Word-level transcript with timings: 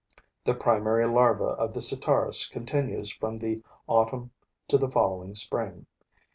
The 0.45 0.55
primary 0.55 1.05
larva 1.07 1.43
of 1.59 1.75
the 1.75 1.79
Sitaris 1.79 2.49
continues 2.49 3.11
from 3.13 3.37
the 3.37 3.61
autumn 3.87 4.31
to 4.69 4.79
the 4.79 4.89
following 4.89 5.35
spring. 5.35 5.85